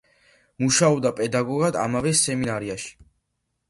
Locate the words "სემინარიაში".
2.25-2.95